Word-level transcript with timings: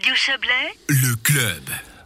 Radio 0.00 0.14
Chablais, 0.14 0.72
Le 0.88 1.14
club. 1.16 1.62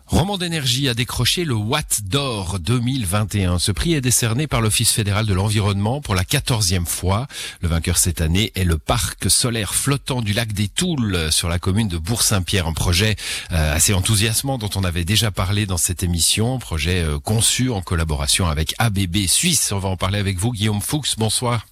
Roman 0.07 0.37
d'énergie 0.37 0.89
a 0.89 0.95
décroché 0.95 1.45
le 1.45 1.55
Watt 1.55 2.01
d'or 2.03 2.59
2021. 2.59 3.61
Ce 3.61 3.71
prix 3.71 3.95
est 3.95 4.01
décerné 4.01 4.49
par 4.49 4.61
l'Office 4.61 4.91
fédéral 4.91 5.27
de 5.27 5.33
l'environnement 5.33 6.01
pour 6.01 6.17
la 6.17 6.25
quatorzième 6.25 6.87
fois. 6.87 7.29
Le 7.61 7.69
vainqueur 7.69 7.97
cette 7.97 8.21
année 8.21 8.51
est 8.57 8.65
le 8.65 8.79
parc 8.79 9.31
solaire 9.31 9.77
flottant 9.77 10.23
du 10.23 10.33
lac 10.33 10.53
des 10.53 10.67
Toules 10.67 11.31
sur 11.31 11.49
la 11.49 11.61
commune 11.61 11.87
de 11.87 11.99
Bourg-Saint-Pierre. 11.99 12.67
Un 12.67 12.73
projet 12.73 13.15
euh, 13.53 13.77
assez 13.77 13.95
enthousiasmant 13.95 14.59
dont 14.59 14.71
on 14.75 14.83
avait 14.83 15.05
déjà 15.05 15.31
parlé 15.31 15.65
dans 15.65 15.79
cette 15.79 16.03
émission. 16.03 16.59
Projet 16.59 17.05
euh, 17.05 17.21
conçu 17.21 17.71
en 17.71 17.81
collaboration 17.81 18.49
avec 18.49 18.75
ABB 18.79 19.29
Suisse. 19.29 19.71
On 19.71 19.79
va 19.79 19.89
en 19.89 19.97
parler 19.97 20.19
avec 20.19 20.37
vous, 20.37 20.51
Guillaume 20.51 20.83
Fuchs. 20.83 21.17
Bonsoir. 21.17 21.65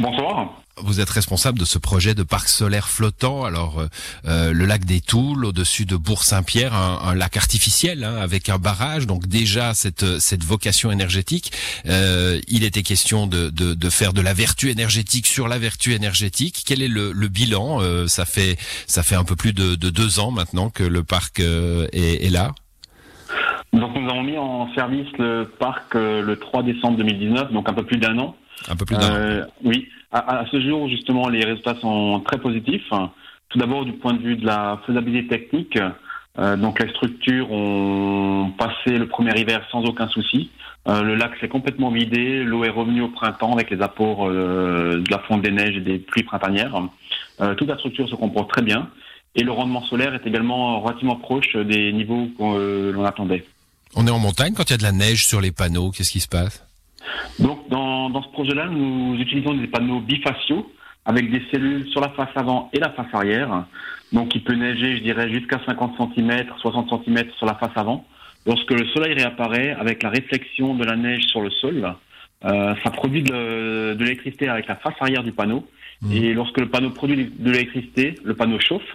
Bonsoir. 0.00 0.52
Vous 0.80 1.00
êtes 1.00 1.10
responsable 1.10 1.58
de 1.58 1.64
ce 1.64 1.76
projet 1.76 2.14
de 2.14 2.22
parc 2.22 2.48
solaire 2.48 2.88
flottant. 2.88 3.44
Alors, 3.44 3.80
euh, 3.80 3.88
euh, 4.26 4.52
le 4.52 4.64
lac 4.64 4.84
des 4.84 5.00
Toules, 5.00 5.44
au-dessus 5.44 5.86
de 5.86 5.96
Bourg-Saint-Pierre, 5.96 6.72
un, 6.72 7.00
un 7.02 7.14
lac 7.16 7.36
artificiel 7.36 8.04
hein, 8.04 8.16
avec 8.20 8.48
un 8.48 8.58
barrage. 8.58 9.08
Donc 9.08 9.26
déjà 9.26 9.74
cette 9.74 10.20
cette 10.20 10.44
vocation 10.44 10.92
énergétique. 10.92 11.50
Euh, 11.86 12.40
il 12.46 12.62
était 12.62 12.82
question 12.84 13.26
de, 13.26 13.50
de, 13.50 13.74
de 13.74 13.90
faire 13.90 14.12
de 14.12 14.20
la 14.20 14.34
vertu 14.34 14.70
énergétique 14.70 15.26
sur 15.26 15.48
la 15.48 15.58
vertu 15.58 15.94
énergétique. 15.94 16.62
Quel 16.64 16.80
est 16.80 16.88
le, 16.88 17.10
le 17.10 17.28
bilan 17.28 17.80
Euh, 17.82 18.06
Ça 18.06 18.24
fait 18.24 18.56
ça 18.86 19.02
fait 19.02 19.16
un 19.16 19.24
peu 19.24 19.34
plus 19.34 19.52
de, 19.52 19.74
de 19.74 19.90
deux 19.90 20.20
ans 20.20 20.30
maintenant 20.30 20.70
que 20.70 20.84
le 20.84 21.02
parc 21.02 21.40
euh, 21.40 21.88
est, 21.92 22.24
est 22.24 22.30
là? 22.30 22.52
Donc 23.72 23.94
nous 23.96 24.08
avons 24.08 24.22
mis 24.22 24.38
en 24.38 24.72
service 24.74 25.08
le 25.18 25.44
parc 25.58 25.94
euh, 25.96 26.22
le 26.22 26.38
3 26.38 26.62
décembre 26.62 26.96
2019, 26.98 27.52
donc 27.52 27.68
un 27.68 27.74
peu 27.74 27.84
plus 27.84 27.98
d'un 27.98 28.16
an. 28.18 28.36
Un 28.68 28.76
peu 28.76 28.84
plus 28.84 28.96
d'un. 28.96 29.14
Euh, 29.14 29.44
oui. 29.64 29.88
À, 30.10 30.40
à 30.40 30.46
ce 30.50 30.60
jour, 30.60 30.88
justement, 30.88 31.28
les 31.28 31.44
résultats 31.44 31.76
sont 31.80 32.20
très 32.26 32.38
positifs. 32.38 32.90
Tout 33.50 33.58
d'abord, 33.58 33.84
du 33.84 33.92
point 33.92 34.14
de 34.14 34.22
vue 34.22 34.36
de 34.36 34.44
la 34.44 34.80
faisabilité 34.86 35.28
technique, 35.28 35.78
euh, 36.38 36.56
donc 36.56 36.80
les 36.80 36.88
structures 36.90 37.50
ont 37.50 38.52
passé 38.58 38.96
le 38.96 39.08
premier 39.08 39.38
hiver 39.40 39.66
sans 39.72 39.82
aucun 39.84 40.06
souci. 40.08 40.50
Euh, 40.86 41.02
le 41.02 41.14
lac 41.16 41.32
s'est 41.40 41.48
complètement 41.48 41.90
vidé, 41.90 42.44
l'eau 42.44 42.64
est 42.64 42.70
revenue 42.70 43.02
au 43.02 43.08
printemps 43.08 43.52
avec 43.52 43.70
les 43.70 43.80
apports 43.82 44.28
euh, 44.28 44.98
de 44.98 45.10
la 45.10 45.18
fonte 45.20 45.42
des 45.42 45.50
neiges 45.50 45.76
et 45.76 45.80
des 45.80 45.98
pluies 45.98 46.22
printanières. 46.22 46.80
Toute 47.56 47.68
la 47.68 47.76
structure 47.76 48.08
se 48.08 48.16
comporte 48.16 48.50
très 48.50 48.62
bien 48.62 48.88
et 49.34 49.44
le 49.44 49.52
rendement 49.52 49.82
solaire 49.84 50.14
est 50.14 50.26
également 50.26 50.80
relativement 50.80 51.16
proche 51.16 51.54
des 51.54 51.92
niveaux 51.92 52.28
qu'on 52.36 52.58
l'on 52.58 53.04
attendait. 53.04 53.44
On 53.94 54.06
est 54.06 54.10
en 54.10 54.18
montagne 54.18 54.54
quand 54.54 54.68
il 54.68 54.72
y 54.72 54.74
a 54.74 54.78
de 54.78 54.82
la 54.82 54.92
neige 54.92 55.26
sur 55.26 55.40
les 55.40 55.52
panneaux. 55.52 55.90
Qu'est-ce 55.90 56.10
qui 56.10 56.20
se 56.20 56.28
passe? 56.28 56.64
Donc, 57.38 57.68
dans, 57.68 58.10
dans 58.10 58.22
ce 58.22 58.28
projet-là, 58.28 58.66
nous 58.66 59.16
utilisons 59.18 59.54
des 59.54 59.66
panneaux 59.66 60.00
bifaciaux 60.00 60.70
avec 61.04 61.30
des 61.30 61.42
cellules 61.50 61.88
sur 61.88 62.00
la 62.00 62.10
face 62.10 62.28
avant 62.36 62.70
et 62.72 62.78
la 62.78 62.90
face 62.90 63.12
arrière. 63.12 63.64
Donc, 64.12 64.34
il 64.34 64.44
peut 64.44 64.54
neiger, 64.54 64.96
je 64.98 65.02
dirais, 65.02 65.30
jusqu'à 65.30 65.60
50 65.66 65.96
cm, 66.14 66.46
60 66.60 67.04
cm 67.04 67.30
sur 67.36 67.46
la 67.46 67.54
face 67.54 67.72
avant. 67.76 68.04
Lorsque 68.46 68.70
le 68.70 68.86
soleil 68.88 69.14
réapparaît, 69.14 69.76
avec 69.78 70.02
la 70.02 70.10
réflexion 70.10 70.74
de 70.74 70.84
la 70.84 70.96
neige 70.96 71.24
sur 71.24 71.40
le 71.40 71.50
sol, 71.50 71.94
euh, 72.44 72.74
ça 72.84 72.90
produit 72.90 73.22
de, 73.22 73.94
de 73.94 74.04
l'électricité 74.04 74.48
avec 74.48 74.66
la 74.68 74.76
face 74.76 74.94
arrière 75.00 75.22
du 75.22 75.32
panneau. 75.32 75.66
Mhm. 76.02 76.12
Et 76.12 76.34
lorsque 76.34 76.58
le 76.58 76.68
panneau 76.68 76.90
produit 76.90 77.32
de 77.38 77.50
l'électricité, 77.50 78.14
le 78.22 78.34
panneau 78.34 78.60
chauffe. 78.60 78.94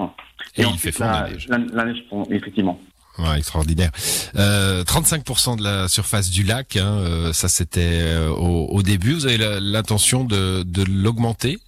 Et 0.55 0.61
il 0.61 0.65
ensuite, 0.65 0.81
fait 0.81 0.91
fondre 0.91 1.11
la 1.11 1.21
la, 1.21 1.29
neige. 1.29 1.47
la, 1.49 1.57
la 1.57 1.85
neige 1.85 2.03
fond, 2.09 2.27
effectivement. 2.29 2.79
Ouais, 3.19 3.37
extraordinaire. 3.37 3.91
Euh, 4.35 4.83
35% 4.83 5.57
de 5.57 5.63
la 5.63 5.87
surface 5.87 6.31
du 6.31 6.43
lac, 6.43 6.77
hein, 6.77 6.97
euh, 6.97 7.33
ça 7.33 7.47
c'était 7.47 8.01
euh, 8.01 8.29
au, 8.29 8.67
au 8.67 8.81
début. 8.81 9.13
Vous 9.13 9.27
avez 9.27 9.37
l'intention 9.61 10.23
de, 10.23 10.63
de 10.63 10.83
l'augmenter? 10.83 11.59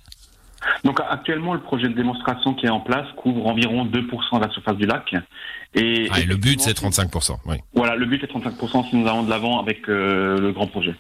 Donc 0.84 1.00
actuellement, 1.08 1.54
le 1.54 1.62
projet 1.62 1.88
de 1.88 1.94
démonstration 1.94 2.54
qui 2.56 2.66
est 2.66 2.70
en 2.70 2.80
place 2.80 3.06
couvre 3.18 3.46
environ 3.46 3.86
2% 3.86 4.40
de 4.40 4.46
la 4.46 4.52
surface 4.52 4.76
du 4.76 4.86
lac. 4.86 5.14
Et, 5.76 6.08
ah, 6.12 6.20
et 6.20 6.24
Le 6.24 6.36
but 6.36 6.60
c'est 6.62 6.72
effectivement, 6.72 7.06
35%. 7.06 7.38
Oui. 7.46 7.58
Voilà, 7.74 7.96
le 7.96 8.06
but 8.06 8.24
est 8.24 8.32
35% 8.32 8.90
si 8.90 8.96
nous 8.96 9.08
allons 9.08 9.24
de 9.24 9.30
l'avant 9.30 9.60
avec 9.60 9.88
euh, 9.90 10.40
le 10.40 10.52
grand 10.52 10.68
projet. 10.68 10.96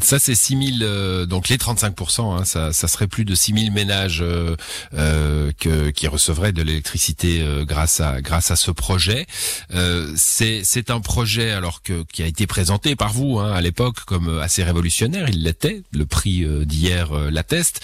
Ça 0.00 0.18
c'est 0.18 0.34
6000, 0.34 0.80
euh, 0.82 1.26
donc 1.26 1.48
les 1.48 1.56
35%, 1.56 2.40
hein, 2.40 2.44
ça, 2.44 2.72
ça 2.72 2.88
serait 2.88 3.06
plus 3.06 3.24
de 3.24 3.34
6000 3.34 3.72
ménages 3.72 4.20
euh, 4.22 4.54
euh, 4.94 5.50
que, 5.58 5.90
qui 5.90 6.06
recevraient 6.06 6.52
de 6.52 6.62
l'électricité 6.62 7.42
euh, 7.42 7.64
grâce 7.64 8.00
à 8.00 8.20
grâce 8.20 8.50
à 8.50 8.56
ce 8.56 8.70
projet. 8.70 9.26
Euh, 9.74 10.12
c'est 10.16 10.90
un 10.90 11.00
projet 11.00 11.50
alors 11.50 11.82
que 11.82 12.04
qui 12.12 12.22
a 12.22 12.26
été 12.26 12.46
présenté 12.46 12.96
par 12.96 13.12
vous 13.12 13.38
hein, 13.38 13.52
à 13.52 13.60
l'époque 13.60 14.04
comme 14.04 14.38
assez 14.38 14.62
révolutionnaire. 14.62 15.28
Il 15.28 15.42
l'était. 15.42 15.82
Le 15.92 16.06
prix 16.06 16.46
d'hier 16.66 17.12
l'atteste. 17.30 17.80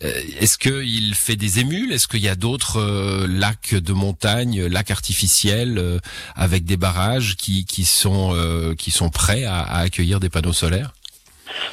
Est-ce 0.00 0.58
qu'il 0.58 1.14
fait 1.14 1.36
des 1.36 1.60
émules? 1.60 1.92
Est-ce 1.92 2.08
qu'il 2.08 2.20
y 2.20 2.28
a 2.28 2.34
d'autres 2.34 3.26
lacs 3.26 3.74
de 3.74 3.92
montagne, 3.92 4.66
lacs 4.66 4.90
artificiels 4.90 6.00
avec 6.34 6.64
des 6.64 6.76
barrages 6.76 7.36
qui 7.36 7.64
qui 7.64 7.84
sont 7.84 8.74
qui 8.78 8.90
sont 8.90 9.10
prêts 9.10 9.44
à, 9.44 9.60
à 9.60 9.80
accueillir 9.80 10.20
des 10.20 10.28
panneaux 10.28 10.52
solaires? 10.52 10.92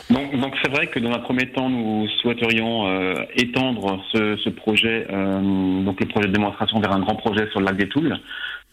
Donc 0.10 0.40
donc 0.40 0.56
c'est 0.62 0.72
vrai 0.72 0.88
que 0.88 1.00
dans 1.00 1.12
un 1.12 1.20
premier 1.20 1.52
temps, 1.52 1.70
nous 1.70 2.08
souhaiterions 2.22 2.88
euh, 2.88 3.14
étendre 3.36 4.04
ce, 4.12 4.38
ce 4.38 4.50
projet, 4.50 5.08
euh, 5.10 5.84
donc 5.84 6.00
le 6.00 6.08
projet 6.08 6.28
de 6.28 6.34
démonstration 6.34 6.80
vers 6.80 6.92
un 6.92 7.00
grand 7.00 7.16
projet 7.16 7.50
sur 7.52 7.60
le 7.60 7.66
lac 7.66 7.78
des 7.78 7.90
Toules. 7.90 8.18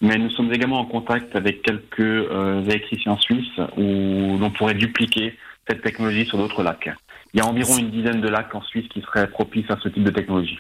Mais 0.00 0.19
nous 0.19 0.31
sommes 0.31 0.53
également 0.53 0.81
en 0.81 0.84
contact 0.84 1.34
avec 1.37 1.62
quelques 1.62 2.00
euh, 2.00 2.62
électriciens 2.65 3.16
suisses 3.19 3.59
où 3.77 4.37
l'on 4.38 4.50
pourrait 4.50 4.75
dupliquer 4.75 5.34
cette 5.69 5.82
technologie 5.82 6.27
sur 6.27 6.38
d'autres 6.38 6.62
lacs. 6.62 6.91
Il 7.33 7.38
y 7.38 7.41
a 7.41 7.47
environ 7.47 7.78
une 7.78 7.91
dizaine 7.91 8.21
de 8.21 8.28
lacs 8.28 8.54
en 8.54 8.62
Suisse 8.62 8.87
qui 8.88 9.00
seraient 9.00 9.28
propices 9.28 9.71
à 9.71 9.78
ce 9.83 9.88
type 9.88 10.04
de 10.04 10.10
technologie. 10.10 10.59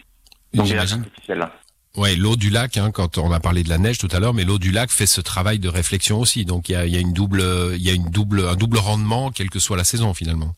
Donc 0.54 0.66
des 0.66 0.74
lacs 0.74 0.92
artificiels. 0.92 1.46
Ouais, 1.96 2.14
l'eau 2.14 2.36
du 2.36 2.50
lac, 2.50 2.76
hein, 2.76 2.90
quand 2.92 3.16
on 3.18 3.32
a 3.32 3.40
parlé 3.40 3.62
de 3.62 3.68
la 3.70 3.78
neige 3.78 3.98
tout 3.98 4.08
à 4.12 4.20
l'heure, 4.20 4.34
mais 4.34 4.44
l'eau 4.44 4.58
du 4.58 4.70
lac 4.70 4.90
fait 4.90 5.06
ce 5.06 5.20
travail 5.20 5.58
de 5.58 5.68
réflexion 5.68 6.20
aussi. 6.20 6.44
Donc 6.44 6.68
il 6.68 6.72
y 6.72 6.74
a, 6.76 6.84
il 6.86 6.92
y 6.92 6.96
a 6.96 7.00
une 7.00 7.12
double, 7.14 7.42
il 7.74 7.82
y 7.82 7.88
a 7.90 7.94
une 7.94 8.10
double, 8.10 8.46
un 8.48 8.54
double 8.54 8.78
rendement, 8.78 9.30
quelle 9.30 9.48
que 9.50 9.58
soit 9.58 9.76
la 9.76 9.84
saison 9.84 10.12
finalement. 10.12 10.54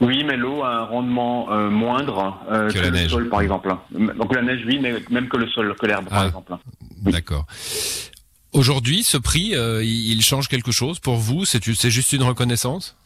Oui, 0.00 0.22
mais 0.24 0.36
l'eau 0.36 0.62
a 0.62 0.76
un 0.76 0.84
rendement 0.84 1.50
euh, 1.52 1.68
moindre 1.70 2.38
euh, 2.52 2.68
Que 2.68 2.74
que, 2.74 2.78
la 2.78 2.90
le 2.90 2.96
neige. 2.96 3.10
sol, 3.10 3.28
par 3.28 3.40
exemple. 3.40 3.74
Donc 3.90 4.32
la 4.34 4.42
neige, 4.42 4.60
oui, 4.66 4.78
mais 4.80 4.94
même 5.10 5.28
que 5.28 5.36
le 5.36 5.48
sol, 5.48 5.74
que 5.80 5.86
l'herbe, 5.86 6.08
par 6.08 6.20
Ah. 6.22 6.26
exemple. 6.26 6.52
D'accord. 7.02 7.46
Aujourd'hui, 8.52 9.02
ce 9.02 9.16
prix, 9.16 9.54
euh, 9.56 9.82
il 9.84 10.22
change 10.22 10.48
quelque 10.48 10.70
chose 10.72 11.00
pour 11.00 11.16
vous? 11.16 11.44
C'est 11.44 11.90
juste 11.90 12.12
une 12.12 12.22
reconnaissance? 12.22 12.96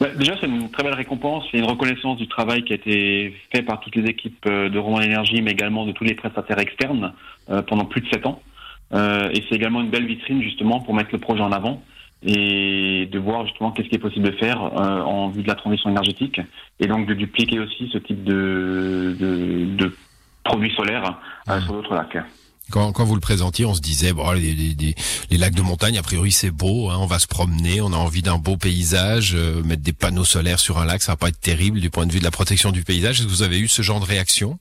Bah, 0.00 0.08
déjà, 0.16 0.34
c'est 0.40 0.46
une 0.46 0.70
très 0.70 0.82
belle 0.82 0.94
récompense. 0.94 1.44
C'est 1.50 1.58
une 1.58 1.64
reconnaissance 1.64 2.18
du 2.18 2.28
travail 2.28 2.64
qui 2.64 2.72
a 2.72 2.76
été 2.76 3.34
fait 3.54 3.62
par 3.62 3.80
toutes 3.80 3.96
les 3.96 4.08
équipes 4.08 4.44
euh, 4.46 4.68
de 4.68 4.78
Roman 4.78 5.00
Énergie, 5.00 5.40
mais 5.42 5.52
également 5.52 5.86
de 5.86 5.92
tous 5.92 6.04
les 6.04 6.14
prestataires 6.14 6.58
externes 6.58 7.12
euh, 7.50 7.62
pendant 7.62 7.84
plus 7.86 8.02
de 8.02 8.08
sept 8.08 8.26
ans. 8.26 8.40
Euh, 8.92 9.30
et 9.32 9.42
c'est 9.48 9.56
également 9.56 9.80
une 9.80 9.90
belle 9.90 10.06
vitrine, 10.06 10.42
justement, 10.42 10.80
pour 10.80 10.94
mettre 10.94 11.10
le 11.12 11.18
projet 11.18 11.40
en 11.42 11.52
avant 11.52 11.82
et 12.22 13.06
de 13.12 13.18
voir 13.18 13.46
justement 13.46 13.70
qu'est-ce 13.72 13.88
qui 13.88 13.94
est 13.96 14.00
possible 14.00 14.30
de 14.30 14.36
faire 14.36 14.62
euh, 14.62 15.00
en 15.02 15.28
vue 15.28 15.42
de 15.42 15.48
la 15.48 15.54
transition 15.54 15.90
énergétique 15.90 16.40
et 16.80 16.86
donc 16.86 17.06
de 17.06 17.12
dupliquer 17.14 17.60
aussi 17.60 17.90
ce 17.92 17.98
type 17.98 18.24
de, 18.24 19.14
de, 19.20 19.64
de 19.76 19.96
produits 20.42 20.72
solaires 20.74 21.18
euh, 21.48 21.56
Mhm. 21.56 21.60
sur 21.62 21.72
d'autres 21.74 21.94
lacs. 21.94 22.16
Quand, 22.70 22.92
quand 22.92 23.04
vous 23.04 23.14
le 23.14 23.20
présentiez, 23.20 23.64
on 23.64 23.74
se 23.74 23.80
disait, 23.80 24.12
bon, 24.12 24.30
les, 24.32 24.54
les- 24.54 24.94
les- 25.30 25.38
lacs 25.38 25.54
de 25.54 25.62
montagne, 25.62 25.98
a 25.98 26.02
priori, 26.02 26.32
c'est 26.32 26.50
beau, 26.50 26.90
hein, 26.90 26.96
on 26.98 27.06
va 27.06 27.18
se 27.18 27.26
promener, 27.26 27.80
on 27.80 27.92
a 27.92 27.96
envie 27.96 28.22
d'un 28.22 28.38
beau 28.38 28.56
paysage, 28.56 29.34
euh, 29.34 29.62
mettre 29.62 29.82
des 29.82 29.92
panneaux 29.92 30.24
solaires 30.24 30.58
sur 30.60 30.78
un 30.78 30.84
lac, 30.84 31.02
ça 31.02 31.12
va 31.12 31.16
pas 31.16 31.28
être 31.28 31.40
terrible 31.40 31.80
du 31.80 31.90
point 31.90 32.06
de 32.06 32.12
vue 32.12 32.18
de 32.18 32.24
la 32.24 32.30
protection 32.30 32.72
du 32.72 32.82
paysage. 32.82 33.18
Est-ce 33.20 33.26
que 33.26 33.32
vous 33.32 33.42
avez 33.42 33.58
eu 33.58 33.68
ce 33.68 33.82
genre 33.82 34.00
de 34.00 34.06
réaction? 34.06 34.58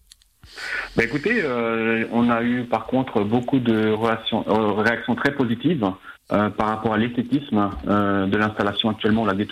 Bah 0.95 1.03
écoutez, 1.03 1.41
euh, 1.43 2.05
on 2.11 2.29
a 2.29 2.41
eu 2.43 2.63
par 2.63 2.85
contre 2.85 3.23
beaucoup 3.23 3.59
de 3.59 3.91
relations, 3.91 4.45
euh, 4.47 4.81
réactions 4.81 5.15
très 5.15 5.33
positives 5.33 5.85
euh, 6.31 6.49
par 6.49 6.67
rapport 6.69 6.93
à 6.93 6.97
l'esthétisme 6.97 7.69
euh, 7.87 8.25
de 8.27 8.37
l'installation 8.37 8.89
actuellement 8.89 9.23
au 9.23 9.25
lac 9.25 9.37
des. 9.37 9.47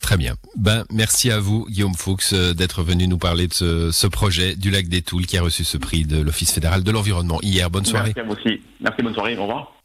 Très 0.00 0.16
bien. 0.16 0.34
Ben, 0.56 0.84
merci 0.92 1.30
à 1.30 1.40
vous, 1.40 1.66
Guillaume 1.68 1.94
Fuchs, 1.94 2.32
euh, 2.32 2.54
d'être 2.54 2.82
venu 2.82 3.08
nous 3.08 3.18
parler 3.18 3.48
de 3.48 3.90
ce, 3.90 4.06
projet 4.06 4.54
du 4.54 4.70
lac 4.70 4.88
des 4.88 5.02
Toules 5.02 5.26
qui 5.26 5.36
a 5.36 5.42
reçu 5.42 5.64
ce 5.64 5.78
prix 5.78 6.04
de 6.04 6.20
l'Office 6.20 6.52
fédéral 6.52 6.84
de 6.84 6.90
l'environnement 6.90 7.38
hier. 7.42 7.70
Bonne 7.70 7.84
soirée. 7.84 8.12
Merci 8.14 8.20
à 8.20 8.22
vous 8.22 8.40
aussi. 8.40 8.60
Merci, 8.80 9.02
bonne 9.02 9.14
soirée. 9.14 9.36
Au 9.36 9.42
revoir. 9.42 9.75